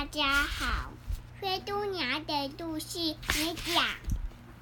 [0.00, 0.90] 大家好，
[1.42, 3.84] 灰姑娘的故事你讲。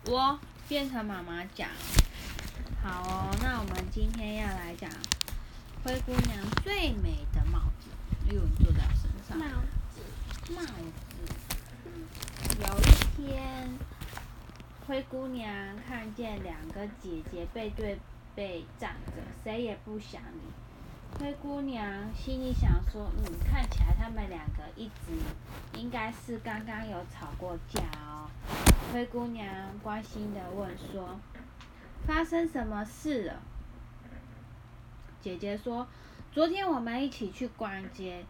[0.07, 1.69] 我变成妈妈讲。
[2.83, 4.91] 好哦，那我们今天要来讲
[5.85, 7.89] 灰姑娘最美的帽子。
[8.29, 9.39] 哎呦，你坐在我身上。
[9.39, 9.47] 帽
[9.95, 10.51] 子。
[10.53, 10.73] 帽子。
[12.59, 13.79] 有一天，
[14.89, 15.49] 灰姑娘
[15.87, 17.97] 看见两个姐姐背对
[18.35, 20.41] 背站着，谁也不想理。
[21.17, 25.13] 灰姑娘心里想说：“嗯，看起来他们两个一直
[25.75, 28.31] 应该是刚刚有吵过架哦。”
[28.93, 29.47] 灰姑娘
[29.83, 31.19] 关心的问说
[32.07, 33.43] ：“发生什么事了？”
[35.21, 35.89] 姐姐说
[36.31, 38.25] ：“昨天我们一起去逛街，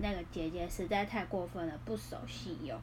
[0.00, 2.80] 那个姐姐实在太过分了，不守信用。”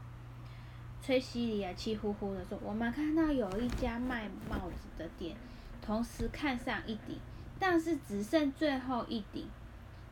[1.03, 5.35] 崔西里也气呼呼的说：“我们看到有一家卖帽子的店，
[5.81, 7.19] 同时看上一顶。”
[7.66, 9.48] 但是只剩最后一顶，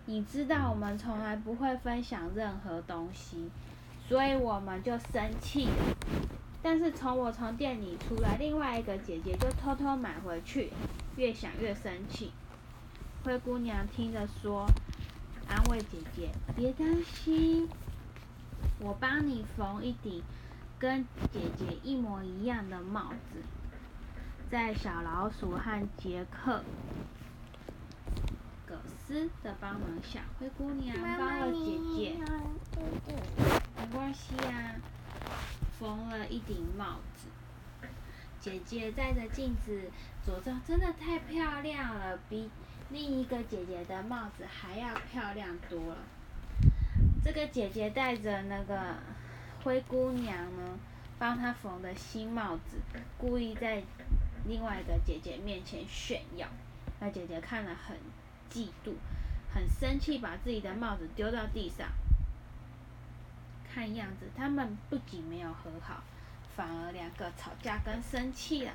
[0.06, 3.52] 你知道我们从来不会分享任何东西，
[4.08, 5.98] 所以我们就生气了。
[6.64, 10.72] 但是从我从店里出来，另外一个姐姐就偷偷买回去，
[11.18, 12.32] 越想越生气。
[13.26, 14.66] 灰姑娘听着说
[15.50, 17.68] ：“安慰姐姐，别担心，
[18.80, 20.24] 我帮你缝一顶
[20.80, 23.42] 跟姐姐一模一样的帽子。”
[24.50, 26.64] 在小老鼠和杰克。
[29.44, 32.18] 的帮忙下，灰姑娘帮了姐姐，
[33.78, 34.76] 没关系啊，
[35.78, 37.28] 缝了一顶帽子。
[38.40, 39.90] 姐姐戴着镜子
[40.26, 42.50] 着装，真的太漂亮了，比
[42.90, 45.98] 另一个姐姐的帽子还要漂亮多了。
[47.24, 48.96] 这个姐姐戴着那个
[49.64, 50.80] 灰姑娘呢
[51.20, 52.78] 帮她缝的新帽子，
[53.18, 53.84] 故意在
[54.48, 56.48] 另外一个姐姐面前炫耀。
[57.00, 57.98] 那姐姐看了很。
[58.52, 58.94] 嫉妒，
[59.54, 61.88] 很生气，把自己的帽子丢到地上。
[63.74, 66.04] 看样子，他们不仅没有和好，
[66.56, 68.72] 反而两个吵架更生气了。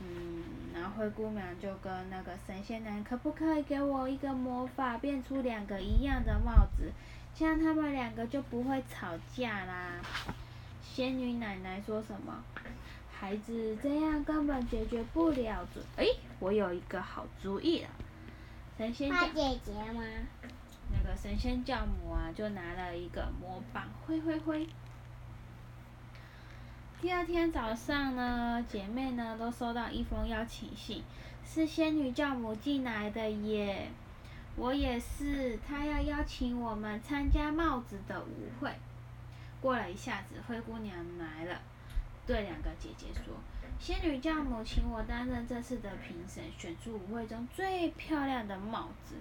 [0.00, 0.42] 嗯，
[0.74, 6.90] 然后灰姑娘就跟那个神仙男，可不可以给我一个魔法，变出两个一样的帽子，
[7.34, 10.00] 这样他们两个就不会吵架啦？
[10.82, 12.42] 仙女奶奶说什么？
[13.12, 15.66] 孩子，这样根本解决不了。
[15.96, 16.06] 哎，
[16.38, 17.88] 我有一个好主意了。
[18.78, 20.04] 神仙教姐姐吗？
[20.92, 24.68] 那个神仙教母啊，就拿了一个魔棒，挥挥挥。
[27.02, 31.02] 第二天早上呢，姐妹呢都收到一封邀请信，
[31.44, 33.90] 是仙女教母寄来的耶。
[34.54, 38.72] 我也是，她要邀请我们参加帽子的舞会。
[39.60, 41.60] 过了一下子，灰姑娘来了。
[42.28, 43.32] 对两个姐姐说
[43.80, 49.14] ：“仙女教母请我担任这次的评审，选出舞会中最漂亮的帽子。”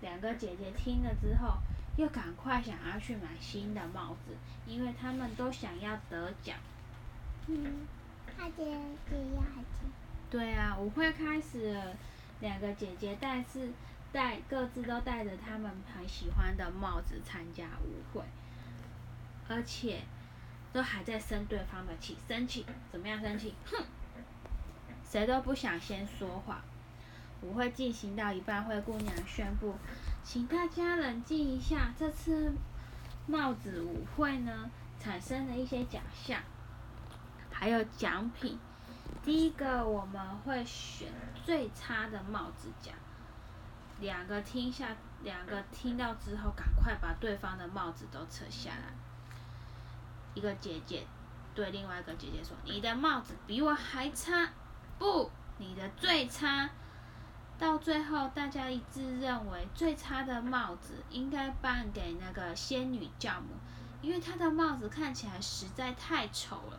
[0.00, 1.58] 两个姐姐听了之后，
[1.98, 4.34] 又赶快想要去买新的帽子，
[4.66, 6.56] 因为她们都想要得奖。
[7.48, 7.86] 嗯，
[8.34, 8.64] 她姐
[9.10, 9.84] 姐要还是？
[10.30, 11.94] 对啊，舞会开始了，
[12.40, 13.70] 两个姐姐带是
[14.10, 18.24] 带各自都戴着她们很喜欢的帽子参加舞会，
[19.48, 20.00] 而且。
[20.72, 23.20] 都还在生对方的气，生气怎么样？
[23.20, 23.84] 生气，哼！
[25.08, 26.62] 谁都不想先说话。
[27.42, 29.74] 舞会进行到一半，灰姑娘宣布，
[30.24, 31.92] 请大家冷静一下。
[31.98, 32.52] 这次
[33.26, 36.40] 帽子舞会呢，产生了一些奖项，
[37.50, 38.58] 还有奖品。
[39.22, 41.08] 第一个，我们会选
[41.44, 42.94] 最差的帽子奖。
[44.00, 44.88] 两个听下，
[45.22, 48.92] 两个听到之后，赶快把对方的帽子都扯下来。
[50.36, 51.04] 一个姐姐
[51.54, 54.50] 对另外一个姐姐说：“你的帽子比我还差，
[54.98, 56.68] 不，你的最差。”
[57.58, 63.48] 到最后，大家一致认为最差的帽子应该颁给那个仙女教母，
[64.02, 66.78] 因为她的帽子看起来实在太丑了。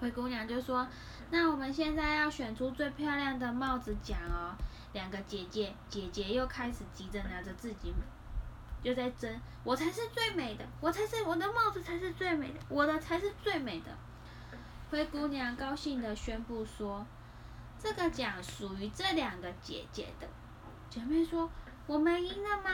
[0.00, 0.88] 灰姑娘就说
[1.30, 4.56] ：“那我们现在要选出最漂亮的帽子奖哦。”
[4.94, 7.92] 两个姐姐姐姐又开始急着拿着自己。
[8.82, 13.86] 就在争，我才是最美的，我才是我的帽子才是最美的，我的才是最美的。
[14.90, 17.06] 灰姑娘高兴的宣布说
[17.78, 20.26] ：“这个奖属于这两个姐姐的。”
[20.90, 21.48] 姐妹说
[21.86, 22.70] ：“我们赢了吗？”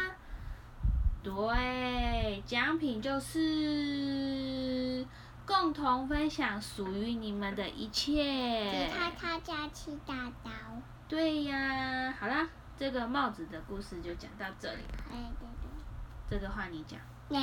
[1.23, 5.05] 对，奖品就是
[5.45, 8.13] 共同分享属于你们的一切。
[8.71, 10.51] 吉他他家七大刀。
[11.09, 12.49] 对呀，好啦，
[12.79, 14.83] 这个帽子的故事就讲到这里。
[16.29, 16.99] 这个话你讲。
[17.29, 17.39] 对。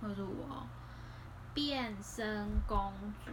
[0.00, 0.66] 或者我
[1.54, 2.92] 变身公
[3.24, 3.30] 主。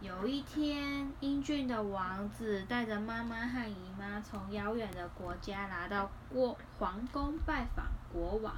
[0.00, 8.54] 有一天，英俊的王子带着妈妈和姨妈从遥远的国家来到国皇宫拜访国王。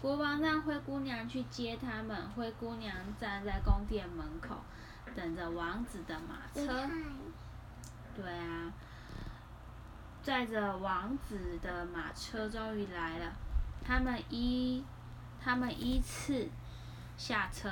[0.00, 2.28] 国王让灰姑娘去接他们。
[2.30, 4.56] 灰姑娘站在宫殿门口，
[5.14, 6.90] 等着王子的马车。
[8.16, 8.72] 对啊，
[10.22, 13.32] 载着王子的马车终于来了。
[13.84, 14.84] 他们依
[15.42, 16.48] 他们依次
[17.16, 17.68] 下车。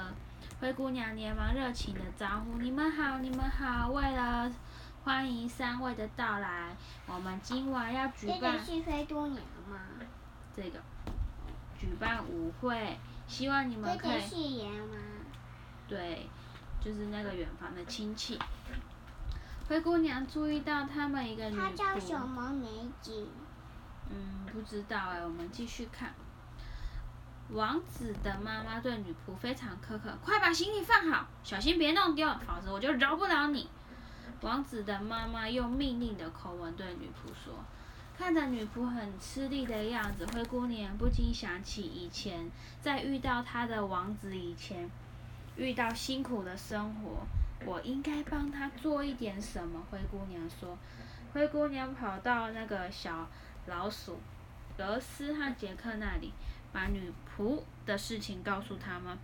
[0.60, 3.88] 灰姑娘连忙热情的招呼：“你们好，你们好！
[3.88, 4.50] 为了
[5.04, 6.76] 欢迎三位的到来，
[7.06, 8.40] 我们今晚要举办……
[8.40, 9.78] 这个是灰姑娘吗？
[10.54, 10.80] 这个
[11.78, 14.10] 举办舞会，希望你们可以……
[14.12, 14.96] 这个是爷吗？
[15.88, 16.28] 对，
[16.78, 18.38] 就是那个远方的亲戚。
[19.70, 21.60] 灰姑娘注意到他们一个女仆。
[21.60, 23.28] 她叫什么名字？
[24.10, 26.12] 嗯，不知道哎，我们继续看。
[27.50, 33.68] 王子的妈妈对女仆非常苛刻，快把行李放好，小心别弄丢，否则我就饶不了你。
[34.40, 37.54] 王子的妈妈用命令的口吻对女仆说
[38.18, 42.50] ：“看着女仆很吃力的样子，灰姑娘不禁想起以前
[42.80, 44.90] 在遇到她的王子以前，
[45.54, 47.24] 遇到辛苦的生活，
[47.64, 50.76] 我应该帮他做一点什么。”灰姑娘说。
[51.32, 53.28] 灰姑娘跑到那个小
[53.66, 54.18] 老鼠
[54.76, 56.32] 格斯和杰克那里。
[56.72, 59.18] 把女仆的事情告诉他们。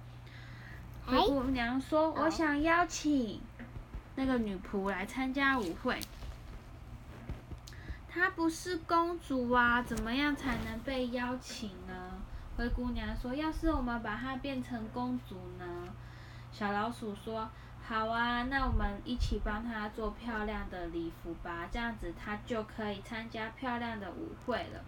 [1.07, 3.41] 灰姑娘说：“我想邀请
[4.17, 6.01] 那个女仆来参加舞会。
[8.09, 12.21] 她不是公主啊，怎么样才能被邀请呢？”
[12.59, 15.95] 灰姑娘说：“要是我们把她变成公主呢？”
[16.53, 17.49] 小老鼠说
[17.89, 24.85] ：“好啊，那我们一起帮她做漂亮的礼服吧，这样子她就可以参加漂亮的舞会了。”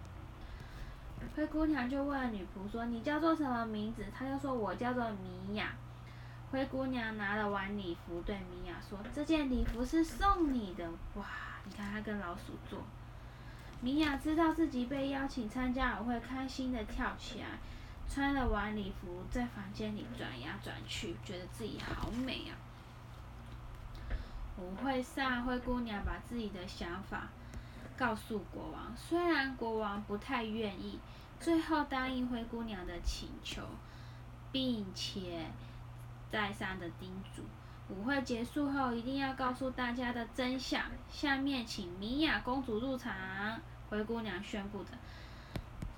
[1.33, 5.73] 灰姑娘就问女仆说：“你叫做什么名字？”她就说：“我叫做米娅。”
[6.51, 11.25] 灰姑娘拿了晚礼服，对米娅说：“这件礼服是送你的。”哇，
[11.63, 12.81] 你看她跟老鼠做。
[13.79, 17.59] 米娅知道自己被邀请参加舞会，开心的跳起来，
[18.09, 22.51] 穿了晚礼服，在房间里转呀转去，觉得自己好美啊。
[24.59, 27.29] 舞会上，灰姑娘把自己的想法。
[27.97, 30.99] 告诉国王，虽然国王不太愿意，
[31.39, 33.61] 最后答应灰姑娘的请求，
[34.51, 35.47] 并且
[36.31, 37.43] 再三的叮嘱，
[37.89, 40.81] 舞会结束后一定要告诉大家的真相。
[41.09, 43.13] 下面请米娅公主入场。
[43.89, 44.91] 灰姑娘宣布着，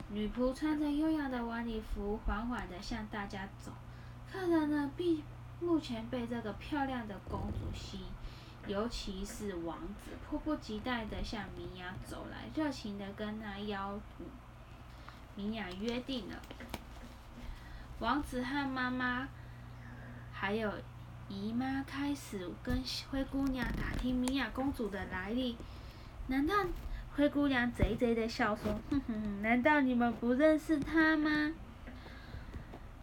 [0.09, 3.71] 女仆穿着优雅的晚礼服，缓缓的向大家走。
[4.31, 5.23] 客人呢，必
[5.59, 8.05] 目前被这个漂亮的公主吸引。
[8.67, 13.99] 尤其是王子迫不及待地向米娅走来，热情地跟那邀
[15.35, 16.35] 米娅约定了。
[17.99, 19.27] 王子和妈妈
[20.31, 20.71] 还有
[21.27, 25.57] 姨妈开始跟灰姑娘打听米娅公主的来历。
[26.27, 26.55] 难道
[27.15, 31.51] 灰姑娘贼贼的笑说：“哼哼，难道你们不认识她吗？”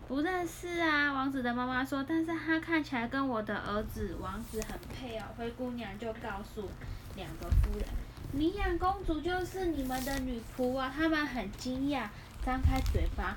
[0.08, 5.24] 不认识啊，王子的妈妈说，但是他看起来跟我的儿子王子很配哦。
[5.36, 6.66] 灰姑娘就告诉
[7.14, 7.86] 两个夫人，
[8.32, 10.90] 米娅公主就是你们的女仆啊。
[10.96, 12.08] 他们很惊讶，
[12.42, 13.36] 张开嘴巴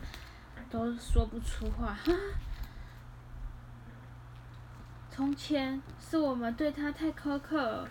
[0.70, 1.94] 都说不出话。
[1.94, 2.14] 哈，
[5.12, 7.86] 从前是我们对她太苛刻。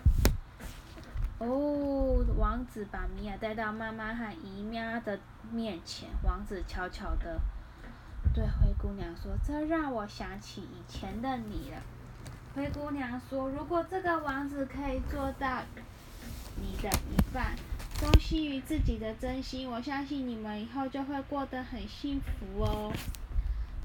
[1.37, 5.19] 哦，王子把米娅带到妈妈和姨妈的
[5.51, 7.39] 面前，王子悄悄的。
[8.33, 11.81] 对灰姑娘说：“这让我想起以前的你了。”
[12.55, 15.61] 灰姑娘说：“如果这个王子可以做到
[16.55, 17.55] 你的一半，
[17.99, 22.93] 忠心于自己的真心，我相信你们以后就会过得很幸福哦。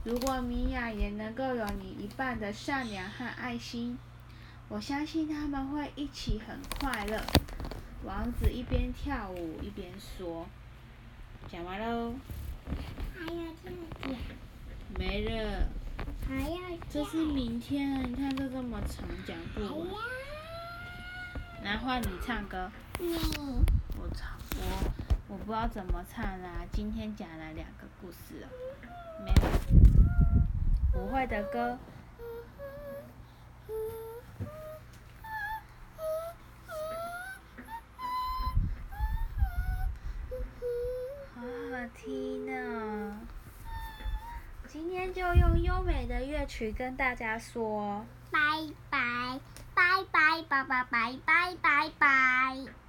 [0.04, 3.98] 如果米娅也能够有你一半的善良和爱心，
[4.68, 7.20] 我相信他们会一起很快乐。”
[8.04, 10.46] 王子一边跳舞一边说
[11.50, 12.14] ：“讲完喽。”
[13.14, 13.72] 还要讲。
[14.98, 15.68] 没了。
[16.28, 16.58] 还要
[16.90, 19.60] 这是明天，你看这这么长，讲不
[19.92, 20.02] 完。
[21.62, 22.70] 来换你唱歌。
[22.98, 23.14] 你。
[23.98, 24.92] 我唱我
[25.28, 28.48] 我不知道怎么唱啦，今天讲了两个故事了，
[29.24, 29.60] 没了。
[30.92, 31.78] 不会的歌。
[41.94, 43.16] 听呢，
[44.66, 48.38] 今天就用优美的乐去跟大家说拜
[48.90, 49.40] 拜，
[49.74, 52.85] 拜拜，拜拜，拜拜拜拜。